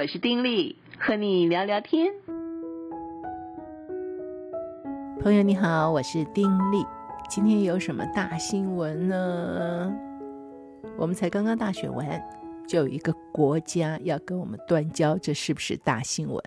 [0.00, 2.12] 我是丁力，和你聊聊天。
[5.20, 6.86] 朋友你好，我是丁力。
[7.28, 9.92] 今天有什么大新闻呢？
[10.96, 12.22] 我们才刚刚大选完，
[12.68, 16.40] 就有一个国家要跟我们断交，这是不是大新闻？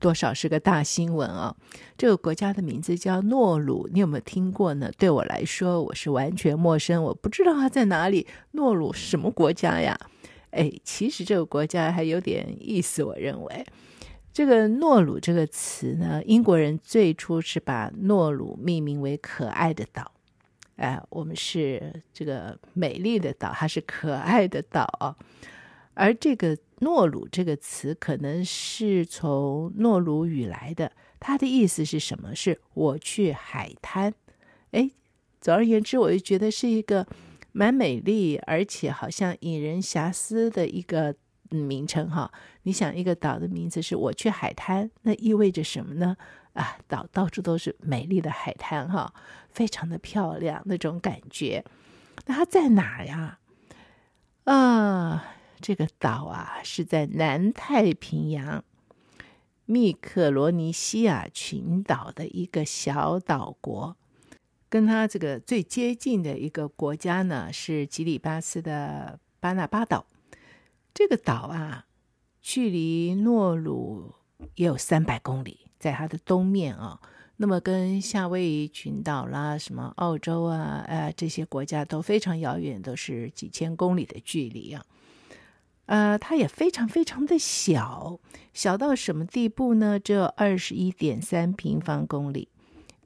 [0.00, 1.54] 多少是个大新闻啊！
[1.96, 4.90] 这个国家的名字叫诺鲁，你有没有听过呢？
[4.98, 8.26] 对我来说，我是完全陌生，我不知道它在哪里。
[8.50, 9.96] 诺鲁什么国家呀？
[10.56, 13.66] 哎，其实这个国家还有点意思，我认为。
[14.32, 20.12] 这个诺鲁这个词呢，英国人最初是把诺鲁命名为可爱的岛。
[20.76, 25.16] 哎，我们是这个美丽的岛，它是可爱的岛哦。
[25.94, 32.34] 而这个诺鲁这个词可能是从诺鲁语来的，它的意思是什么？
[32.34, 34.12] 是我去海滩。
[34.72, 34.90] 哎，
[35.40, 37.06] 总而言之，我就觉得是一个
[37.56, 41.16] 蛮美丽，而且好像引人遐思的一个。
[41.48, 42.32] 名称哈，
[42.64, 46.16] 你想一个岛的名字是我去海滩，那意味着什么呢？
[46.54, 49.14] 啊，岛到处都是美丽的海滩哈，
[49.50, 51.64] 非常的漂亮那种感觉。
[52.26, 53.38] 那它在哪儿呀？
[54.42, 55.24] 啊，
[55.60, 58.64] 这个岛啊是在南太平洋
[59.66, 63.96] 密克罗尼西亚群岛的一个小岛国，
[64.76, 70.04] 跟他这个最接近的一个国家呢是吉里巴斯的巴拿巴岛。
[70.92, 71.86] 这个岛啊，
[72.42, 74.12] 距离诺鲁
[74.54, 77.00] 也有三百公里，在它的东面啊。
[77.38, 84.84] 那么跟夏威夷群岛啦、什么澳洲啊、呃这些国家都非常遥远，都是几千公里的距离啊。
[85.86, 88.20] 呃，它也非常非常的小，
[88.52, 89.98] 小到什么地步呢？
[89.98, 92.50] 只有二十一点三平方公里，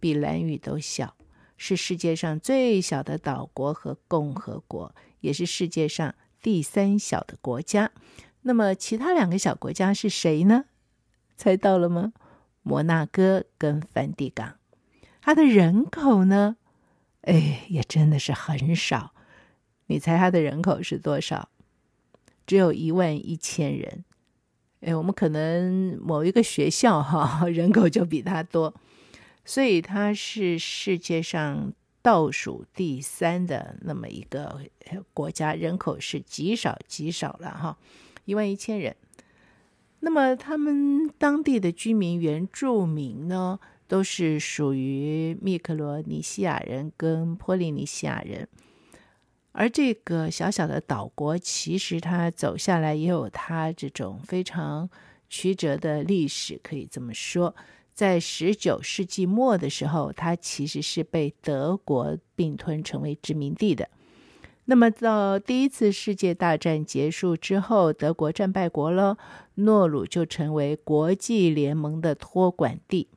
[0.00, 1.14] 比蓝屿都小，
[1.62, 6.14] 是世界上最小的岛国和共和国，也是世界上。
[6.41, 7.92] 第三小的国家，
[8.41, 10.64] 那么其他两个小国家是谁呢？
[11.36, 12.14] 猜到了吗？
[12.62, 14.56] 摩纳哥跟梵蒂冈。
[15.20, 16.56] 它的人口呢？
[17.20, 19.13] 哎，也真的是很少。
[19.89, 21.51] 你猜它的人口是多少？
[22.46, 24.07] 只有一万一千人。
[24.80, 28.74] 哎，我们可能某一个学校哈，人口就比它多，
[29.50, 31.72] 所以它是世界上。
[32.02, 34.58] 倒数第三的那么一个
[35.12, 37.77] 国家，人口是极少极少了哈，
[38.24, 38.96] 一万一千人。
[39.98, 48.48] 那么他们当地的居民原住民呢，都是属于密克罗尼西亚人跟波利尼西亚人。
[49.52, 54.89] 而这个小小的岛国，其实它走下来也有它这种非常
[55.28, 57.55] 曲折的历史，可以这么说。
[58.00, 63.90] 在十九世纪末的时候，它其实是被德国并吞成为殖民地的。
[64.64, 69.18] 那么到第一次世界大战结束之后，德国战败国了，
[69.56, 73.08] 诺鲁就成为国际联盟的托管地，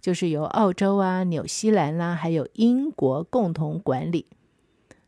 [0.00, 4.24] 就是由澳洲啊、纽西兰啦、还有英国共同管理。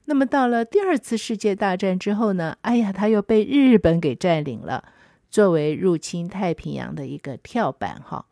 [0.04, 4.84] 那么到了第二次世界大战之后呢，哎呀，它又被日本给占领了，
[5.30, 8.26] 作为入侵太平洋的一个跳板哈。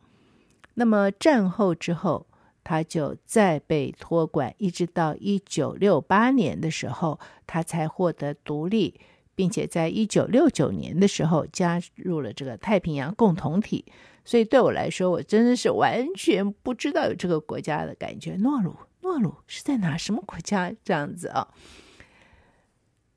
[0.75, 2.25] 那么战后之后，
[2.63, 8.99] 他就再被托管，一直到一九六八年的时候，他才获得独立，
[9.35, 13.85] 并且在一九六九年的时候加入了这个太平洋共同体。
[14.25, 18.35] 所以对我来说，我真的是完全不知道有这个国家的感觉。
[18.37, 19.97] 诺鲁，诺鲁是在哪？
[19.97, 20.73] 什么国家？
[20.83, 21.49] 这样子啊？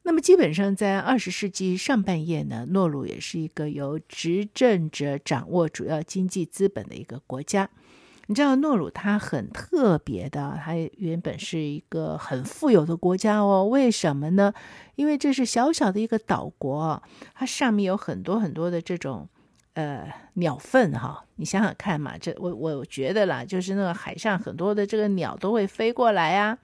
[0.06, 7.68] 那么基本上在二十世纪上半叶呢，诺鲁也是一个由执政者掌握主要经济资本的一个国家。
[8.28, 13.66] 你知道诺鲁它很特别的，它原本是一个很富有的国家哦。
[13.66, 14.54] 为什么呢？
[14.94, 17.02] 因为这是小小的一个岛国，
[17.34, 19.28] 它上面有很多很多的这种
[19.74, 21.24] 呃鸟粪哈。
[21.34, 26.56] 你想想看嘛，这我我觉得啦，就是那个海上很多的这个鸟都会飞过来啊。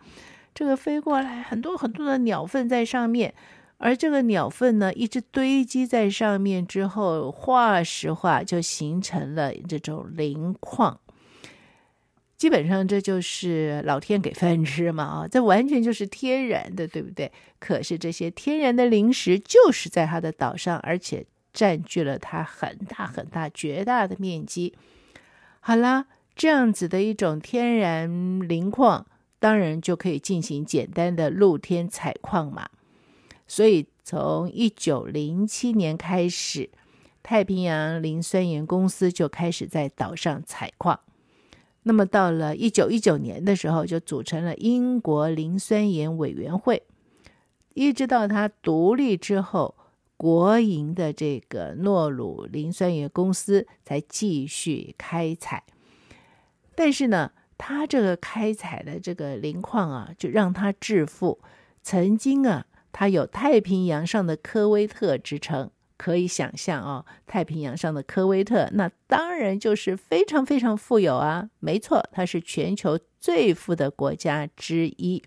[0.54, 3.34] 这个飞过来很多很多的鸟粪在上面，
[3.78, 11.00] 而这个鸟粪呢，一直堆积在上面之后，化石化就形成了这种磷矿。
[12.37, 17.31] 基本上这就是老天给饭吃嘛啊，这完全就是天然的，对不对？
[17.58, 24.75] 可是这些天然的灵石就是在它的岛上，而且占据了它很大很大绝大的面积。
[25.60, 29.06] 好啦，这样子的一种天然磷矿。
[29.42, 32.70] 当然就可以进行简单的露天采矿嘛，
[33.48, 36.70] 所以从一九零七年开始，
[37.24, 41.00] 太平洋磷酸盐公司就开始在岛上采矿。
[41.82, 46.84] 那么到了一九一九年的时候，就组成了英国磷酸盐委员会。
[47.74, 49.74] 一直到它独立之后，
[50.16, 55.64] 国营的这个诺鲁磷酸盐公司才继续开采。
[56.76, 61.40] 但是呢，他这个开采的这个磷矿啊，就让他致富。
[61.82, 65.70] 曾经啊，他有太平洋上的科威特之称。
[65.99, 71.49] 可以想象哦，太平洋上的科威特，那当然就是非常非常富有啊。
[71.60, 75.22] 没错，它是全球最富的国家之一。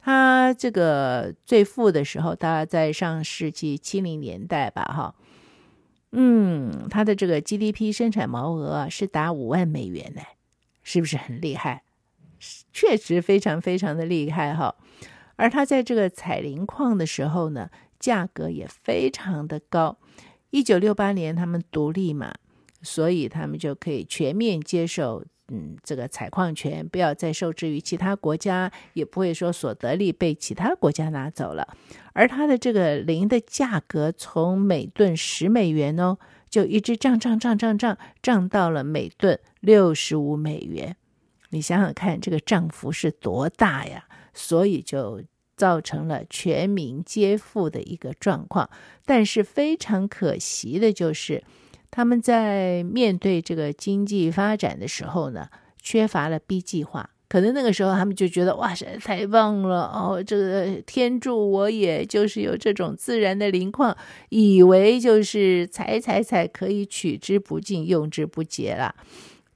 [0.00, 5.14] 他这个最富的时候，大概在上世纪七零年代吧，哈。
[6.10, 10.22] 嗯，他的这个 GDP 生产毛额啊，是达五万美元呢，
[10.84, 11.82] 是不是很厉害？
[12.72, 14.76] 确实非常非常的厉害哈。
[15.36, 19.98] 而它在这个采磷矿的时候呢，价格也非常的高。
[20.50, 22.32] 一九六八年他们独立嘛，
[22.82, 31.66] 所以他们就可以全面接受，嗯，这个采矿权不要再受制于其他国家，也不会说所得利被其他国家拿走了。
[32.12, 36.18] 而它的这个磷的价格从每吨十美元哦，
[36.54, 40.96] 就一直涨涨涨涨涨涨到了每吨六十五美元。
[41.50, 44.04] 你想想看，这个涨幅是多大呀？
[44.32, 45.24] 所以就。
[45.56, 48.68] 造成了全民皆富的一个状况，
[49.04, 51.44] 但是非常可惜的就是，
[51.92, 55.48] 他们在面对这个经济发展的时候呢，
[55.80, 57.10] 缺乏了 B 计划。
[57.34, 63.96] 可能那个时候他们就觉得哇塞，太棒了哦，这个天助我也，就是有这种自然的磷矿，
[64.28, 68.94] 以为就是采采采可以取之不尽，用之不竭了。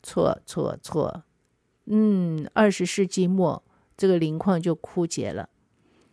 [0.02, 1.22] 错错错，
[1.86, 3.62] 嗯，二十世纪末
[3.96, 5.48] 这个磷矿就枯竭了。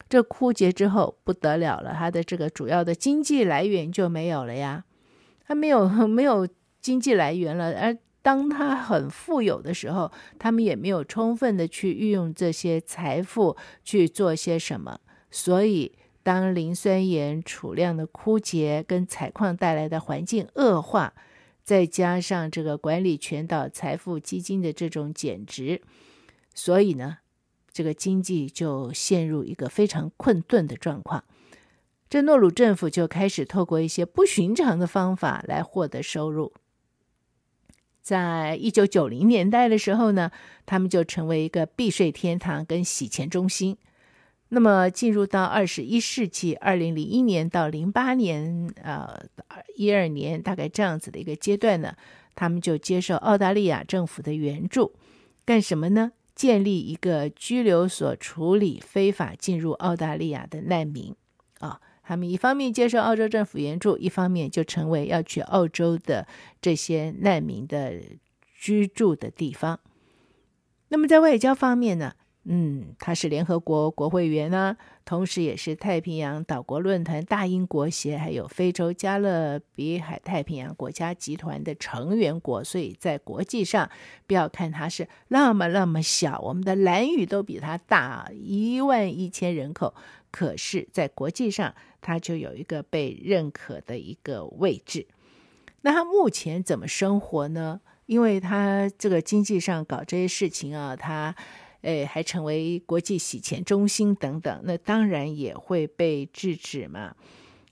[0.07, 4.85] 这枯竭之后不得了了，它的这个主要的经济来源就没有了呀，
[5.47, 6.47] 它没有 没有
[6.79, 7.73] 经济来源了。
[7.81, 14.99] 而当他很富有的时候，他们也没有充分的去运用这些财富去做些什么。
[15.29, 15.91] 所以，
[16.23, 21.13] 当磷酸盐储量的枯竭跟采矿带来的环境恶化，
[21.63, 25.83] 再加上这个管理全岛财富基金的这种减值，
[26.55, 27.17] 所以呢。
[27.71, 31.25] 这个经济就陷入一个非常困顿的状况，
[32.09, 36.53] 这诺鲁政府就开始透过一些不寻常的方法来获得收入。
[38.05, 40.29] 在一九九零年代的时候呢，
[40.67, 43.75] 他们就成为一个避税天堂跟洗钱中心。
[44.49, 49.19] 那么进入到二十一世纪，二零零一年到零八年，呃，
[49.75, 51.95] 一二年大概这样子的一个阶段呢，
[52.35, 54.93] 他们就接受澳大利亚政府的援助，
[55.43, 56.11] 干什么呢？
[56.35, 61.15] 建立一个拘留所，处理非法进入澳大利亚的难民，
[62.05, 66.27] 他们一方面接受澳洲政府援助，一方面就成为要去澳洲的
[66.61, 67.93] 这些难民的
[68.57, 69.79] 居住的地方。
[70.89, 72.13] 那么在外交方面呢？
[72.47, 83.89] 嗯，他是联合国国会员呢，同时也是太平洋岛国论坛大英国协，还有非洲加勒比海太平洋国家集团的成员国，所以在国际上，
[84.27, 89.95] 不要看它是那么那么小，我们的蓝屿都比它大一万一千人口，
[90.35, 95.07] 可是，在国际上，它就有一个被认可的一个位置。
[95.79, 97.79] 那他目前怎么生活呢？
[98.05, 101.33] 因为他这个经济上搞这些事情啊，他。
[101.83, 107.15] 诶，还成为国际洗钱中心等等，那当然也会被制止嘛。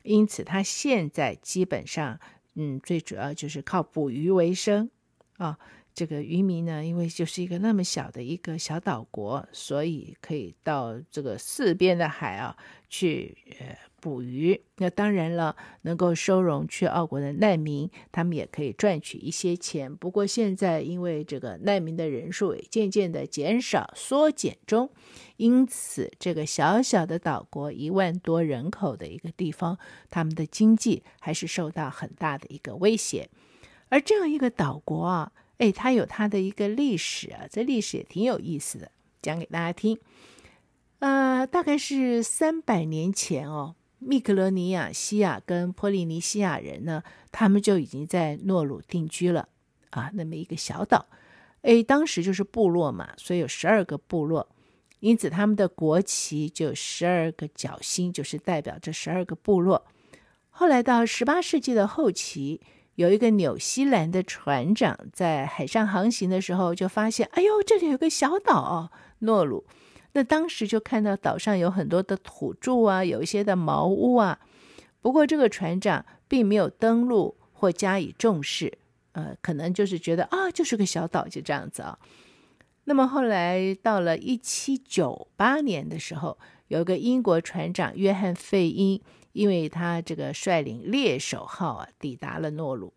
[0.04, 2.20] 因此，他现在基本上，
[2.54, 4.92] 嗯，最主要就是靠捕鱼为生
[5.38, 5.58] 啊。
[5.94, 12.56] 这个渔民呢，因为就是一个那么小的一个小岛国，所以可以到这个四边的海啊
[12.90, 13.78] 去呃。
[14.04, 19.96] 捕鱼，那当然了，能够收容去澳国的难民，他们也可以赚取一些钱。
[19.96, 24.90] 不过现在因为这个难民的人数也渐渐的减少、缩减中，
[25.38, 33.30] 因此这个小小的岛国一万多人口的一个地方，他们的经济还是受到很大的一个威胁。
[33.88, 38.92] 而这样一个岛国啊，哎，它有它的一个历史啊，这历史也挺有意思的，
[39.22, 39.98] 讲给大家听。
[41.00, 43.76] 呃，大概是三百年前哦。
[44.06, 49.48] 密克罗尼亚、西亚跟波利尼西亚人呢，他们就已经在诺鲁定居了
[49.92, 51.06] 啊，那么一个小岛，
[51.62, 54.46] 哎，当时就是部落嘛，所以有十二个部落，
[55.00, 59.86] 因此他们的国旗就十二个角星，就是代表这十二个部落。
[60.50, 62.60] 后来到十八世纪的后期，
[62.96, 69.66] 有一个纽西兰的船长在海上航行的时候，就发现，哎呦，这里有个小岛哦，诺鲁。
[70.14, 74.40] 那当时就看到岛上有很多的土著啊，有一些的茅屋啊。
[75.02, 78.72] 不过这个船长并没有登陆或加以重视，
[79.14, 81.98] 呃，可能就是觉得啊，就是个小岛，就这样子啊。
[82.84, 89.02] 那么后来到了一七九八年的时候，有个英国船长约翰费因
[89.34, 92.94] 因为他这个率领猎手号啊抵达了诺鲁，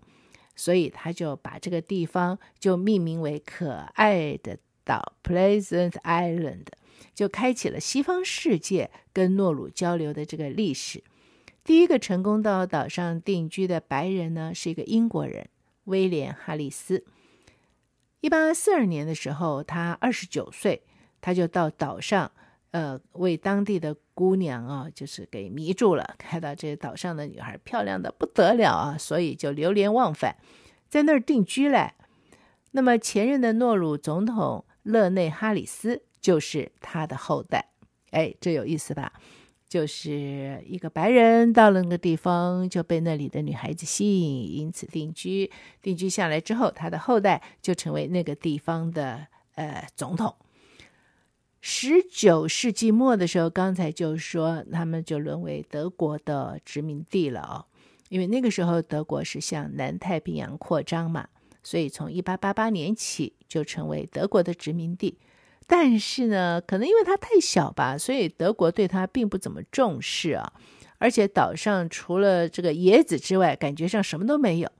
[0.54, 6.66] 所以他就把这个地方就命名为可爱的岛 （Pleasant Island），
[7.14, 11.02] 就开启了西方世界跟诺鲁交流的这个历史。
[11.64, 15.48] 第一个成功到岛上定居的白人呢，是一个英国人
[15.84, 17.04] 威廉·哈里斯。
[18.20, 20.82] 一八四二年的时候，他二十九岁，
[21.20, 22.30] 他就到岛上，
[22.72, 26.14] 呃，为当地的姑娘啊，就是给迷住了。
[26.18, 30.36] 看到这岛上的女孩漂亮的不得了啊，所以就流连忘返，
[30.88, 31.94] 在那儿定居了。
[32.72, 37.70] 那么前任的诺鲁总统勒内·哈里斯就是他的后代。
[38.10, 39.12] 哎，这有意思吧？
[39.68, 45.50] 就是一个白人到了那个地方，就被那里的女孩子吸引，因此定居。
[45.82, 50.34] 定居下来之后，他的后代就成为那个地方的呃总统。
[51.68, 57.66] 十九世纪末的时候，刚才就说他们就沦为德国的殖民地了哦，
[58.08, 61.26] 因为那个时候德国是向南太平洋扩张嘛，
[61.64, 65.18] 所以从一八八八年起就成为德国的殖民地。
[65.66, 70.52] 但是呢，可能因为它太小吧，所以德国对它并不怎么重视啊。
[70.98, 74.70] 而且岛上除了这个椰子之外，感觉上什么都没有。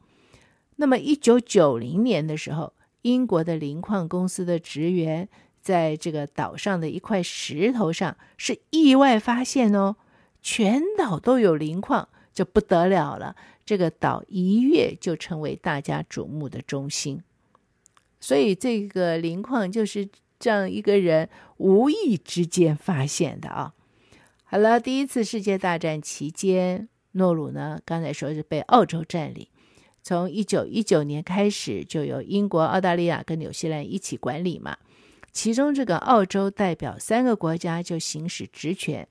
[0.77, 5.29] 那么，一九九零年的时候，英国的磷矿公司的职员
[5.67, 9.97] 在这个岛上的一块石头上是意外发现哦，
[10.41, 13.35] 全岛都有磷矿，就不得了了。
[13.65, 17.21] 这个岛一跃就成为大家瞩目的中心。
[18.21, 20.09] 所以，这个磷矿就是。
[20.39, 23.73] 这样一个人无意之间发现的啊。
[24.45, 29.49] 好了，第一次世界大战期间，诺鲁呢，刚才说是被澳洲占领。
[30.03, 34.77] 从一九一九年开始，就由英国、澳大利亚跟纽西兰一起管理嘛。
[35.37, 39.07] 其中这个澳洲代表三个国家就行使职权。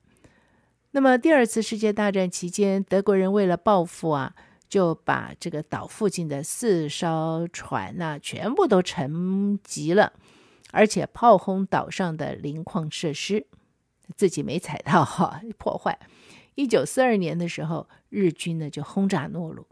[0.90, 4.34] 那么第二次世界大战期间，德国人为了报复啊，
[4.68, 10.14] 就把这个岛附近的四艘船呐、全部都沉击了。
[10.72, 13.46] 而且炮轰岛上的磷矿设施，
[14.16, 15.96] 自己没踩到哈，破坏。
[16.56, 19.64] 一九四二年的时候，日军呢就轰炸诺鲁，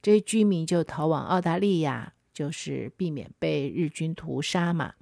[0.00, 4.94] 这些居民就逃往澳大利亚，就是避免被日军屠杀嘛。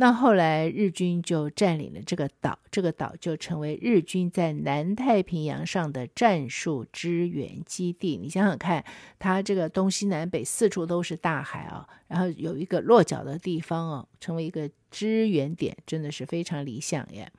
[0.00, 8.16] 那后来日军就占领了这个岛，这个岛就成为日军在南太平洋上的战术支援基地。
[8.16, 8.82] 你想想看，
[9.18, 17.30] 它这个东西南北四处都是大海啊，然后有一个落脚的地方哦，成为一个支援点，真的是非常理想耶。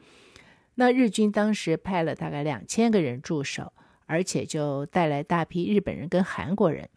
[0.76, 3.74] 那日军当时派了大概两千个人驻守，
[4.06, 6.88] 而且就带来大批日本人跟韩国人，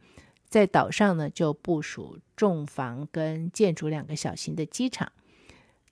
[0.46, 5.10] 在岛上呢就部署重防跟建筑两个小型的机场。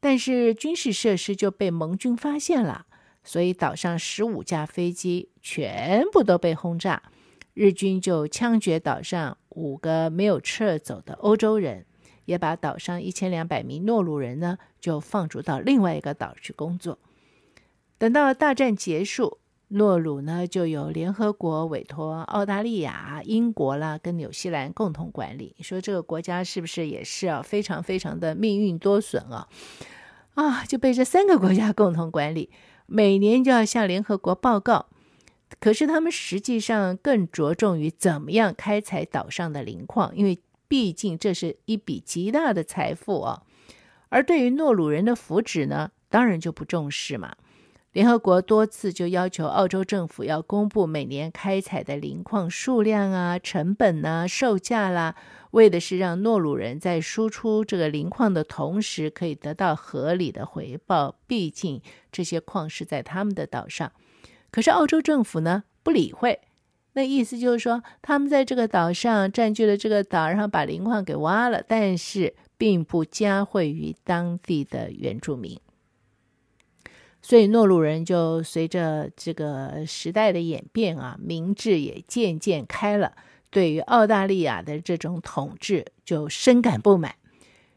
[0.05, 2.87] 但是军事设施就被盟军发现了，
[3.23, 7.01] 所以岛上十五架飞机全部都被轰炸。
[7.55, 11.87] 日军就枪决岛上五个没有撤走的欧洲人，
[12.25, 16.99] 也把岛上一千两百名诺鲁人呢就放逐到另外一个岛去工作。
[17.97, 19.39] 等到大战结束，
[19.75, 25.55] 诺鲁呢就由联合国委托澳大利亚、英国啦跟纽西兰共同管理。
[25.57, 27.41] 你说这个国家是不是也是啊？
[27.41, 29.49] 非常非常的命运多损啊！
[30.35, 32.51] 啊，就被这三个国家共同管理，
[32.85, 34.87] 每年就要向联合国报告。
[35.59, 40.39] 可是他们实际上更着重于怎么样开采岛上的磷矿，因为
[40.69, 43.43] 毕竟这是一笔极大的财富啊。
[44.11, 47.37] 而对于诺鲁人的福祉呢，当然就不重视嘛。
[47.93, 55.15] 联合国多次就要求澳洲政府要公布每年开采的磷矿数量啊、成本呐、啊、售价啦。
[55.51, 61.17] 为的是让诺鲁人在输出这个磷矿的同时，可以得到合理的回报。
[61.27, 63.93] 毕竟这些矿是在他们的岛上。
[64.51, 66.41] 可是澳洲政府呢，不理会。
[66.95, 75.61] 那意思就是说，他们在这个岛上占据了这个岛，然后把磷矿给挖了，但是并不加惠于当地的原住民。
[77.23, 83.13] 所以诺鲁人就随着这个时代的演变啊，民智也渐渐开了。
[83.49, 87.15] 对于澳大利亚的这种统治就深感不满，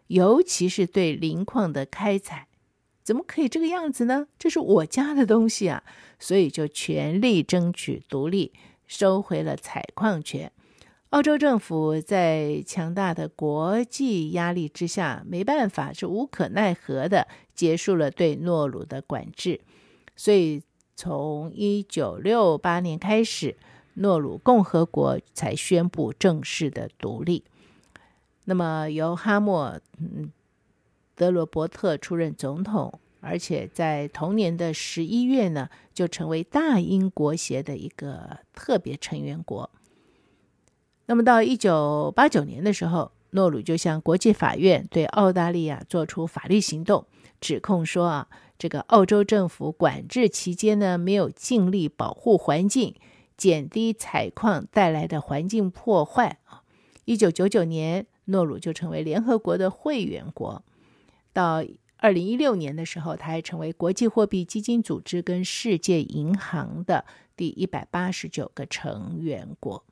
[0.07, 2.47] 尤其是对磷矿的开采，
[3.03, 4.27] 怎么可以这个样子呢？
[4.39, 5.83] 这是我家的东西啊！
[6.17, 8.53] 所以就全力争取独立，
[8.87, 10.51] 收回了采矿权。
[11.09, 19.61] 澳洲政府在强大的国际压力之下，没办法，是无可奈何的结束了对诺鲁的管制。
[20.15, 20.61] 所以
[20.95, 23.55] 从一九六八年开始。
[23.97, 27.45] 诺鲁共和国才宣布正式的独立。
[28.43, 30.29] 那么由哈默、嗯、
[31.15, 39.71] 德罗伯特出任总统，而且在同年的十一月呢，就成为大英国协的一个特别成员国。
[41.05, 47.05] 那么到一九八九年的时候，诺鲁就向国际法院对澳大利亚做出法律行动，
[47.45, 52.95] 指控说啊，这个澳洲政府管制期间呢，没有尽力保护环境，
[53.37, 56.63] 减低采矿带来的环境破坏啊。
[57.05, 60.63] 一九九九年，诺鲁就成为联合国的会员国，
[61.31, 61.63] 到。
[61.97, 69.83] 二零一六年的时候，他还成为国际货币基金组织跟世界银行的第一百八十九个成员国。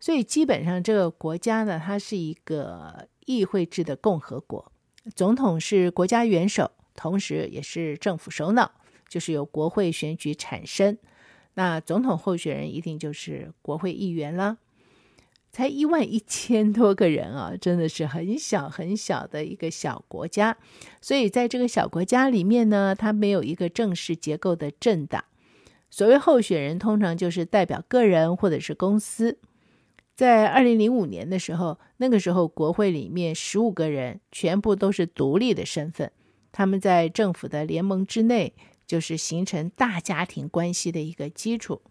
[0.00, 4.72] 所以基本上这个国家呢，它是一个议会制的共和国，
[5.14, 8.70] 总统是国家元首，同时也是政府首脑，
[9.08, 10.96] 就是由国会选举产生。
[11.54, 14.58] 那总统候选人一定就是国会议员了。
[15.52, 20.56] 才一万一千多个人啊，真的是很小很小的一个小国家。
[21.00, 25.24] 所以在这个小国家里面呢，它没有一个正式结构的政党。
[25.90, 29.38] 所谓候选人，通常就是代表个人或者是公司。
[30.16, 36.10] 在二零零五年的时候，那个时候国会里面十五个人全部都是独立的身份，
[36.56, 38.54] 他们在政府的联盟之内，
[38.86, 41.82] 就是形成大家庭关系的一个基础。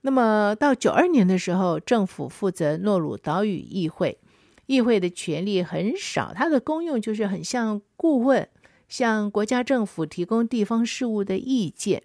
[0.00, 4.16] 那么到九二年的时候，政府负责诺鲁岛屿议会，
[4.64, 8.48] 议会的权力很少，它的功用就是很像顾问，
[8.88, 12.02] 向国家政府提供地方事务的意见。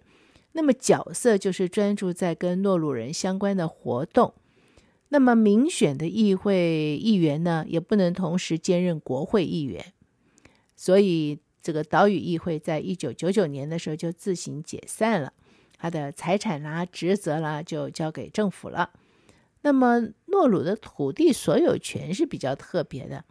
[0.52, 4.34] 那么角色就是专注在跟诺鲁人相关的活动。
[5.08, 9.92] 那么民选的议会议员呢，也不能同时兼任国会议员，
[10.80, 15.30] 所以这个岛屿议会在一九九九年的时候就自行解散了。
[15.76, 18.88] 他的财产啦、职责啦，就交给政府了。
[19.60, 23.26] 那么，诺鲁的土地所有权是比较特别的，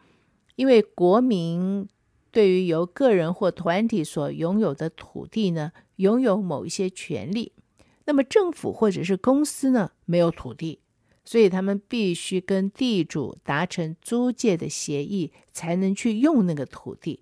[0.57, 1.89] 因为国民
[2.29, 7.53] 对于由个人或团体所拥有的土地呢，拥有某一些权利。
[8.05, 10.81] 那么，政府或者是公司呢，没有土地，
[11.25, 17.21] 所以他们必须跟地主达成租借的协议，才能去用那个土地。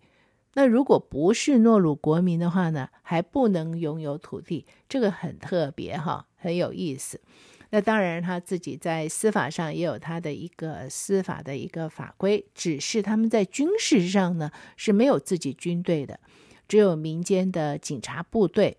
[0.58, 7.22] 那如果不是诺鲁国民的话呢，还不能拥有土地，这个很特别哈，很有意思。
[7.70, 16.20] 那当然他自己在司法上也有他的一个司法的一个法规，只是他们在军事上呢是没有自己军队的，
[16.68, 18.78] 只有民间的警察部队。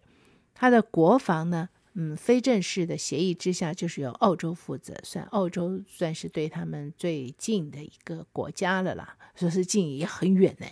[0.56, 10.66] 他的国防呢，嗯，非正式的协议之下，就是由澳洲负责，算澳洲算是对他们最近的一个国家了啦，说是近也很远呢。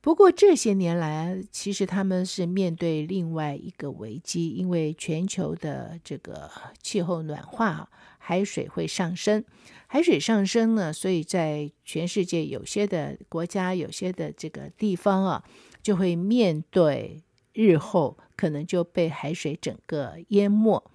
[0.00, 9.44] 不过这些年来，其实他们是面对另外一个危机，因为全球的这个气候暖化，海水会上升。
[9.88, 15.44] 海水上升呢，所以在全世界有些的国家、有些的这个地方啊，
[15.82, 20.90] 就会面对日后可能就被海水整个淹没。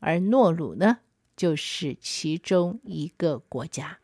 [0.00, 0.98] 而诺鲁呢，
[1.34, 3.98] 就是其中一个国家。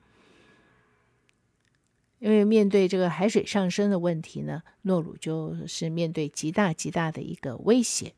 [2.22, 8.14] 因为面对这个海水上升的问题呢，诺鲁就是面对极大极大的一个威胁，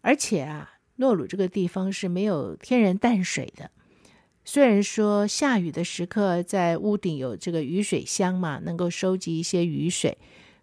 [0.00, 3.70] 而且啊，诺鲁这个地方是没有天然淡水的。
[4.44, 10.18] 虽然说下雨的时刻在屋顶有这个雨水箱嘛，能够收集一些雨水，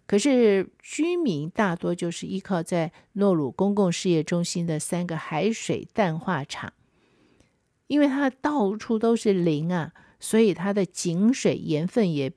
[0.06, 6.74] 可是居民大多就是依靠在诺鲁公共事业中心的三个海水淡化厂，
[7.86, 12.30] 因为它到处都是林啊，所以它的井水盐分也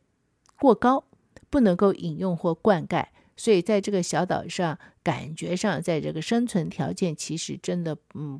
[0.64, 1.04] 过高，
[1.50, 8.40] 不能够饮用或灌溉，所以在这个小岛上，感觉上在这个生存条件其实真的嗯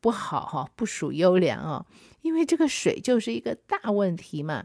[0.00, 1.84] 不好哈，不属优良哦，
[2.22, 4.64] 因为这个水就是一个大问题嘛。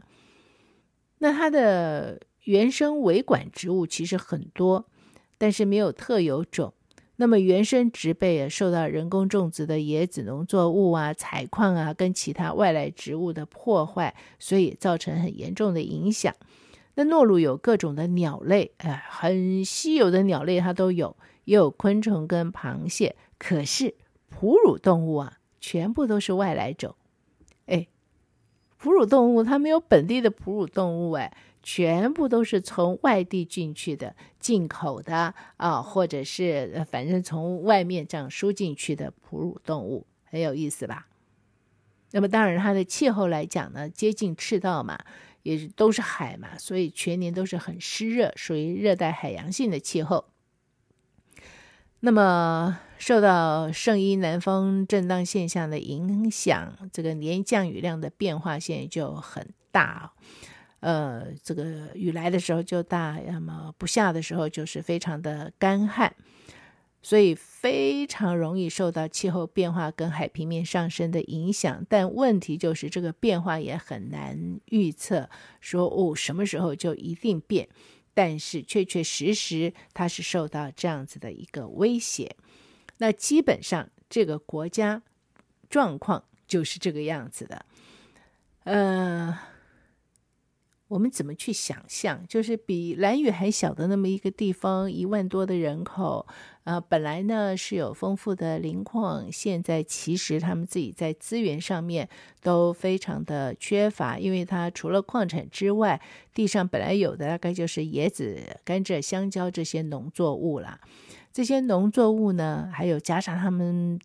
[1.18, 4.86] 那它的原生维管植物其实很多，
[5.38, 6.72] 但是没有特有种。
[7.16, 16.32] 那么原生植被受到人工种植的椰子农作物啊、采矿啊跟其他外来植物的破坏，所以造成很严重的影响。
[16.98, 23.16] 那诺鲁有各种的鸟类，哎，很稀有的鸟类它都有，也有昆虫跟螃蟹。
[23.38, 23.94] 可是
[24.30, 26.96] 哺乳动物啊，全部都是外来种。
[27.66, 27.86] 哎，
[28.78, 41.08] 哺乳动物它没有本地的哺乳动物，哎，全部都是从外地进去的、进口的啊，或者是反正从外面这样输进去的哺乳动物，很有意思吧？
[42.12, 44.98] 那么当然，它的气候来讲呢，接近赤道嘛。
[45.46, 50.24] 也都是海嘛，所以全年都是很湿热，属于热带海洋性的气候。
[52.00, 60.12] 那么受到圣伊南风震荡现象的影响，这个年降雨量的变化现在就很大。
[60.80, 66.14] 呃，这个雨来的时候就大，那么不下的时候就是非常的干旱，
[67.06, 71.86] 所以非常容易受到气候变化跟海平面上升的影响。
[71.88, 77.68] 但问题就是这个变化也很难预测，说哦什么时候就一定变，
[78.12, 82.34] 但是确确实实它是受到这样子的一个威胁。
[82.98, 85.00] 那基本上这个国家
[85.70, 87.64] 状况就是这个样子的，
[88.64, 89.38] 呃。
[90.88, 92.24] 我们怎么去想象？
[92.28, 96.24] 就是比蓝屿还小的那么一个地方，一万多的人口，
[96.62, 102.08] 呃，本来呢是有丰富的磷矿，现在其实他们自己在资源上面
[102.40, 106.00] 都非常的缺乏，因为它除了矿产之外，
[106.32, 110.80] 地上本来有的大概就是椰子、甘蔗、香蕉这些农作物啦。
[111.32, 113.98] 这些农作物呢，还有加上他们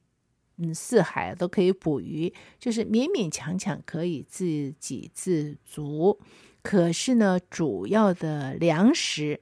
[0.57, 6.19] 嗯四海都可以捕鱼，就是勉勉强强可以自给自足。
[6.63, 9.41] 可是呢，主要的粮食、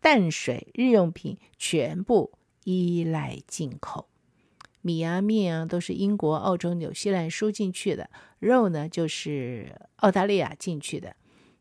[0.00, 2.32] 淡水、日用品全部
[2.64, 4.08] 依赖进口，
[4.80, 11.16] 米啊、面啊都是英国、澳洲、纽西兰输进去的，肉呢就是澳大利亚进去的。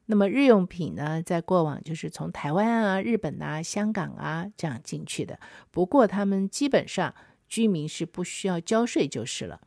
[0.05, 5.39] 那么日用品呢，在过往就是从台湾啊、日本啊、香港啊这样进去的。
[5.71, 7.13] 不过他们基本上
[7.47, 9.59] 居民是不需要交税就是了，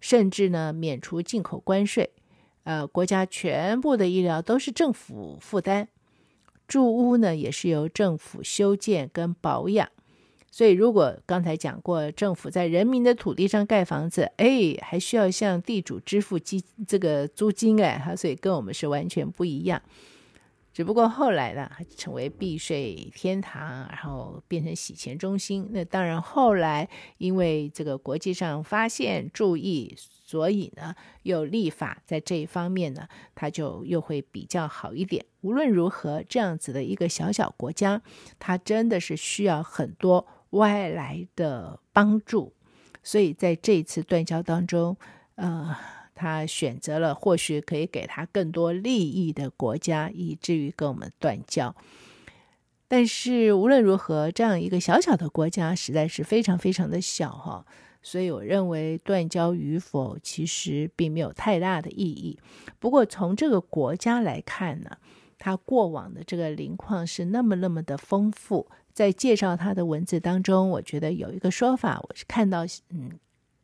[0.00, 2.12] 甚至呢免除进口关税。
[2.64, 5.88] 呃，国家全部的医疗都是政府负担，
[6.68, 9.88] 住屋呢也是由政府修建跟保养，
[10.50, 19.80] 所以如果刚才讲过，政府在人民的土地上盖房子，哎，还需要向地主支付基这个租金哎，所以跟我们是完全不一样。
[20.72, 25.68] 只不过后来呢，成为避税天堂，然后变成洗钱中心。
[25.72, 35.24] 那当然，后来因为这个国际上发现注意，所以呢，又立法在这一方面呢，它就又会比较好一点。
[35.40, 38.00] 无论如何，这样子的一个小小国家，
[38.38, 42.54] 它真的是需要很多外来的帮助。
[43.02, 44.96] 所以在这一次断交当中，
[45.34, 45.76] 呃。
[46.20, 51.74] 他选择了或许可以给他更多利益的国家，以至于跟我们断交。
[52.86, 57.64] 但是无论如何，这样一个小小的国家实在是非常非常的小哈，
[58.02, 62.38] 所以我认为断交与否其实并没有太大的意义。
[62.78, 64.98] 不过从这个国家来看呢，
[65.38, 68.68] 它过往的这个磷矿是那么那么的丰富。
[68.92, 73.18] 在介绍它的文字当中，我觉得有一个说法，我是看到嗯。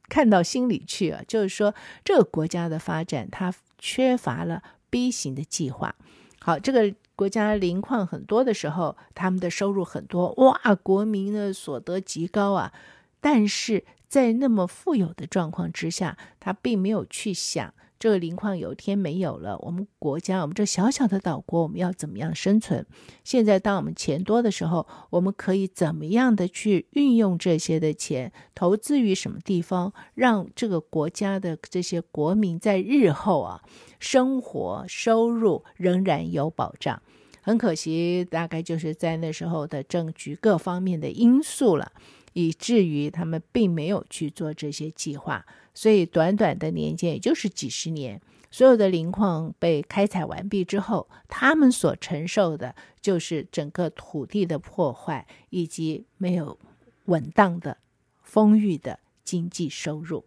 [0.09, 5.95] 看到心里去啊，就是说这个国家的发展，它缺乏了 B 型的计划。
[6.40, 12.73] 好，这个国家磷矿很多的时候，他们的收入很多，哇，国民的所得极高啊。
[13.21, 17.75] 但是在那么富有的状况之下，他并没有去想。
[17.99, 22.85] 这个磷矿有一天没有了，我们国家，我们这小小的岛国，我们要怎么样生存？
[23.25, 33.63] 现在当我们钱多的时候，我们可以怎么样的去运用这些的钱，投资于什么地方，让这个国家的这些国民在日后啊，
[33.99, 37.01] 生活收入仍然有保障。
[37.41, 41.93] 很可惜，大概就是在那时候的政局各方面的因素了，
[42.37, 45.46] 以至于他们并没有去做这些计划。
[45.72, 48.20] 所以，短短的年间，也就是几十年，
[48.51, 56.59] 所有的磷矿被开采完毕之后，他们所承受的就是整个土地的破坏，以及没有
[57.07, 57.79] 稳当的、
[58.22, 60.27] 丰裕的经济收入。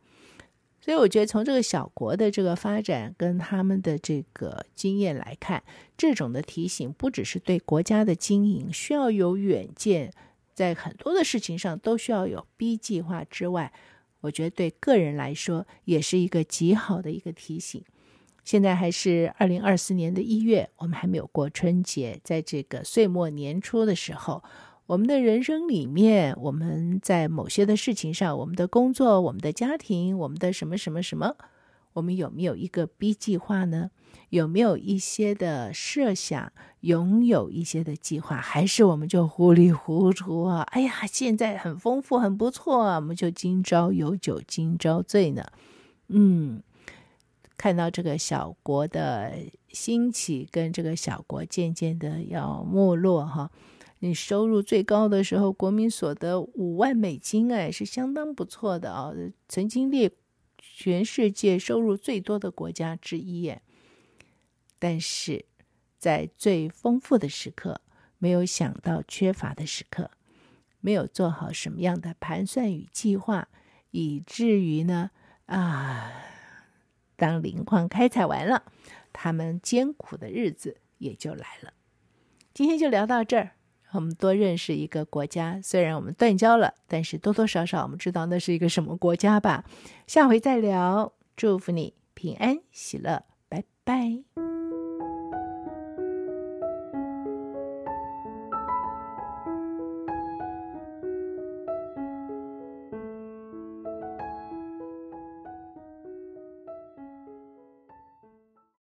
[0.82, 5.62] 所以，我觉得从这个小国的这个发展跟他们的这个经验来看，
[5.96, 10.12] 这种的提醒不只是对国家的经营需要有远见，
[10.60, 13.72] 在很多的事情上都需要有 B 计划之外。
[14.20, 17.82] 我觉得对个人来说也是一个极好的一个提醒。
[18.44, 24.44] 现在还是二零二四年的一月，我们还没有过春节，在这个岁末年初的时候，
[24.88, 31.38] 我们的人生里面，我们在某些的事情上，我们的工作、我们的家庭、我们的什么什么什么。
[31.94, 33.92] 我们有没有一个 B 计划呢？
[34.30, 36.52] 有没有一些的设想？
[36.82, 40.62] 拥有一些的计划，还是我们就糊里糊涂啊？
[40.72, 45.44] 哎呀，现在很丰富，很不错啊，我们就今朝有酒今朝醉呢。
[46.08, 46.62] 嗯，
[47.58, 49.34] 看到这个小国的
[49.70, 53.52] 兴起，跟这个小国渐渐的要没落哈。
[54.00, 59.12] 你收入最高的时候，国民所得五万美金，哎，是相当不错的啊，
[59.50, 60.12] 曾经列。
[60.80, 63.54] 全世界收入最多的国家之一，
[64.80, 65.44] 但是
[65.98, 67.82] 在最丰富的时刻，
[68.18, 70.10] 没有想到缺乏的时刻，
[70.80, 73.50] 没有做好什么样的盘算与计划，
[73.92, 75.12] 以至于呢，
[75.48, 76.14] 啊，
[77.18, 78.72] 当磷矿开采完了，
[79.12, 81.74] 他们艰苦的日子也就来了。
[82.54, 83.52] 今天就聊到这儿，
[83.92, 85.60] 我们多认识一个国家。
[85.64, 89.64] 虽然我们断交了，但是多多少少我们知道那是一个什么国家吧。
[90.06, 94.59] 下回再聊，祝福你平安喜乐，拜拜。